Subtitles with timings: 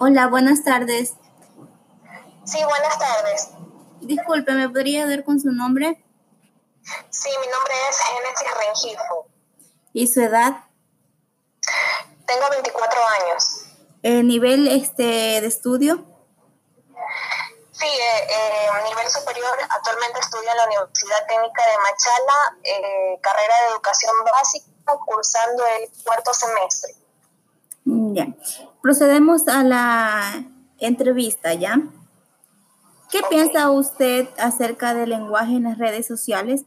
[0.00, 1.14] Hola, buenas tardes.
[2.44, 3.48] Sí, buenas tardes.
[4.00, 6.04] Disculpe, ¿me podría dar con su nombre?
[7.10, 9.26] Sí, mi nombre es Génesis Rengifo.
[9.92, 10.66] ¿Y su edad?
[12.26, 13.64] Tengo 24 años.
[14.04, 15.02] ¿El nivel este,
[15.40, 16.04] de estudio?
[17.72, 19.58] Sí, eh, eh, nivel superior.
[19.68, 25.90] Actualmente estudio en la Universidad Técnica de Machala, eh, carrera de educación básica, cursando el
[26.04, 26.94] cuarto semestre.
[27.88, 28.26] Ya.
[28.82, 30.44] Procedemos a la
[30.78, 31.80] entrevista, ¿ya?
[33.10, 36.64] ¿Qué piensa usted acerca del lenguaje en las redes sociales?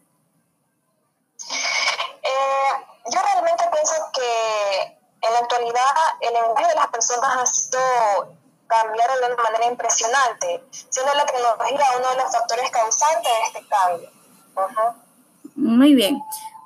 [2.23, 2.73] Eh,
[3.13, 5.85] yo realmente pienso que en la actualidad
[6.21, 7.79] el lenguaje de las personas ha sido
[8.65, 13.67] cambiar de una manera impresionante, siendo la tecnología uno de los factores causantes de este
[13.67, 14.09] cambio.
[15.55, 16.19] Muy bien.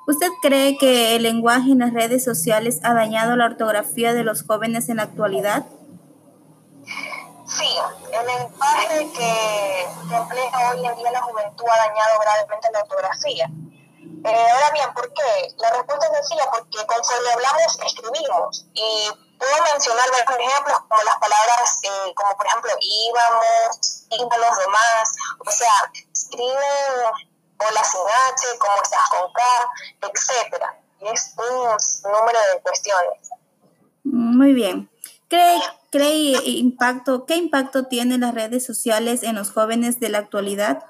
[0.06, 4.44] ¿Usted cree que el lenguaje en las redes sociales ha dañado la ortografía de los
[4.44, 5.66] jóvenes en la actualidad?
[6.84, 7.76] Sí,
[8.12, 13.50] el lenguaje que, emplea hoy en día la juventud ha dañado gravemente la ortografía.
[14.24, 15.54] Eh, ahora bien, ¿por qué?
[15.58, 18.66] La respuesta es sencilla, porque conforme hablamos, escribimos.
[18.74, 25.14] Y puedo mencionar varios ejemplos como las palabras, eh, como por ejemplo, íbamos, íbamos, demás.
[25.44, 29.42] O sea, escriben hola sin H, cómo estás con K,
[30.02, 30.78] etcétera.
[31.00, 33.30] Es un número de cuestiones.
[34.04, 34.90] Muy bien.
[35.28, 40.84] ¿Cree, cree impacto, qué impacto tienen las redes sociales en los jóvenes de la actualidad?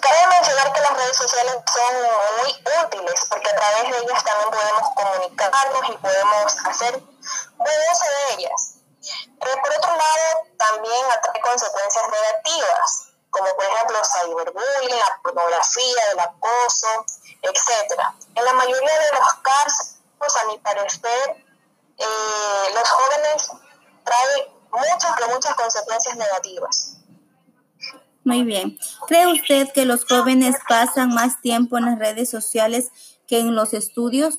[0.00, 1.94] cabe mencionar que las redes sociales son
[2.42, 2.50] muy
[2.84, 6.92] útiles porque a través de ellas también podemos comunicarnos y podemos hacer
[7.56, 8.74] buen uso de ellas.
[9.38, 16.20] Pero por otro lado, también atrae consecuencias negativas como por ejemplo cyberbullying, la pornografía, el
[16.20, 17.06] acoso,
[17.42, 18.00] etc.
[18.34, 19.96] En la mayoría de los casos,
[20.36, 21.44] a mi parecer,
[21.96, 23.50] eh, los jóvenes
[24.04, 26.96] traen muchas, pero muchas consecuencias negativas.
[28.24, 28.78] Muy bien.
[29.06, 32.90] ¿Cree usted que los jóvenes pasan más tiempo en las redes sociales
[33.26, 34.34] que en los estudios?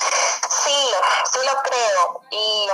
[0.00, 0.72] Sí,
[1.32, 2.22] sí lo creo.
[2.30, 2.68] Y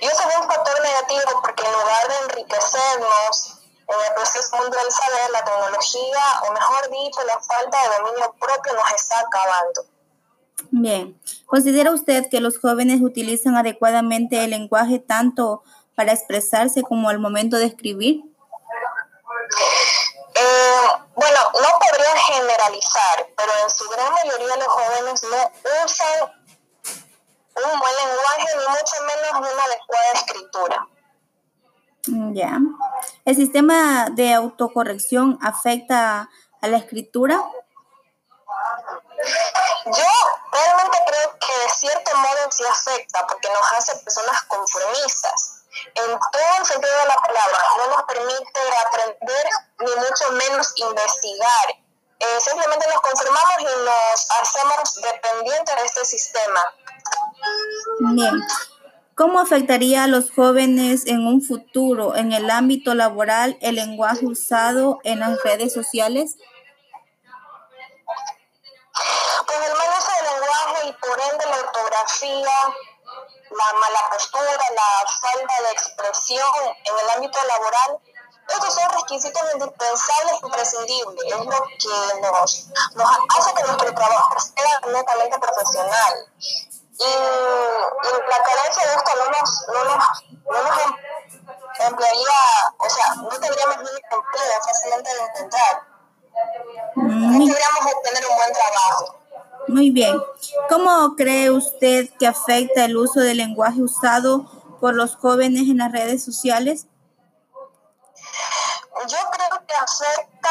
[0.00, 4.82] y eso es un factor negativo porque en lugar de enriquecernos en el proceso mundial
[4.84, 9.86] del saber, la tecnología, o mejor dicho, la falta de dominio propio nos está acabando.
[10.70, 11.18] Bien.
[11.46, 15.62] ¿Considera usted que los jóvenes utilizan adecuadamente el lenguaje tanto
[15.94, 18.22] para expresarse como al momento de escribir?
[20.34, 26.37] Eh, bueno, no podría generalizar, pero en su gran mayoría los jóvenes no usan
[27.64, 30.86] un buen lenguaje, ni mucho menos una adecuada escritura.
[32.06, 32.58] Mm, ya.
[33.24, 36.30] ¿El sistema de autocorrección afecta
[36.60, 37.42] a la escritura?
[39.84, 40.04] Yo
[40.52, 45.54] realmente creo que de cierto modo sí afecta, porque nos hace personas conformistas.
[45.94, 49.48] En todo el sentido de la palabra, no nos permite aprender,
[49.80, 51.74] ni mucho menos investigar.
[52.20, 56.60] Eh, simplemente nos conformamos y nos hacemos dependientes de este sistema.
[58.00, 58.40] Bien.
[59.18, 65.00] ¿Cómo afectaría a los jóvenes en un futuro en el ámbito laboral el lenguaje usado
[65.02, 66.36] en las redes sociales?
[69.44, 72.58] Pues el mal uso del lenguaje y por ende la ortografía,
[73.50, 76.48] la mala postura, la falta de expresión
[76.84, 77.98] en el ámbito laboral,
[78.48, 81.24] estos son requisitos indispensables imprescindibles.
[81.26, 86.14] Es lo que nos, nos hace que nuestro trabajo sea netamente profesional
[86.98, 90.04] y, la carencia de esto no nos, no nos,
[90.50, 92.40] no nos em, emplearía,
[92.78, 95.82] o sea, no tendríamos ni empleo fácilmente de encontrar.
[96.96, 99.18] No podríamos obtener un buen trabajo.
[99.68, 100.20] Muy bien.
[100.68, 104.50] ¿Cómo cree usted que afecta el uso del lenguaje usado
[104.80, 106.86] por los jóvenes en las redes sociales?
[109.06, 110.50] Yo creo que afecta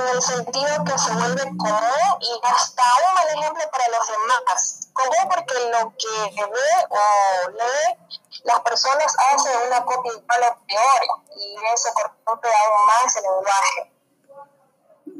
[0.00, 4.88] en el sentido que se vuelve común y hasta un mal ejemplo para los demás.
[4.92, 11.02] Común porque lo que ve o lee las personas hacen una copia igual o peor
[11.36, 13.92] y eso corrompe aún más el lenguaje.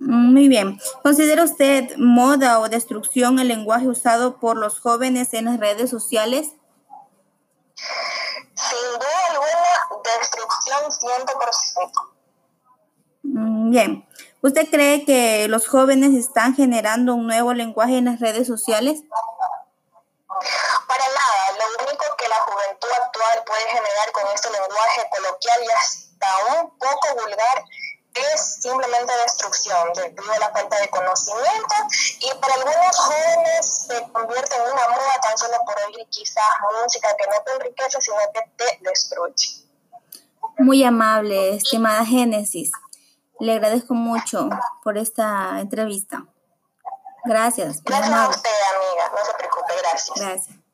[0.01, 0.81] Muy bien.
[1.03, 6.49] ¿Considera usted moda o destrucción el lenguaje usado por los jóvenes en las redes sociales?
[8.55, 12.10] Sin duda alguna, destrucción 100%.
[13.71, 14.05] Bien.
[14.43, 19.03] ¿Usted cree que los jóvenes están generando un nuevo lenguaje en las redes sociales?
[20.89, 21.43] Para nada.
[21.57, 26.27] Lo único que la juventud actual puede generar con este lenguaje coloquial y hasta
[26.59, 27.65] un poco vulgar
[28.13, 31.75] es simplemente destrucción debido a la falta de conocimiento
[32.19, 36.45] y para algunos jóvenes se convierte en una moda tan solo por oír quizás
[36.83, 39.63] música que no te enriquece sino que te destruye.
[40.59, 42.73] Muy amable, estimada Génesis.
[43.41, 44.49] Le agradezco mucho
[44.85, 46.25] por esta entrevista.
[47.25, 47.83] Gracias.
[47.83, 49.11] Gracias a usted, amiga.
[49.11, 49.73] No se preocupe.
[49.83, 50.19] Gracias.
[50.19, 50.70] Gracias.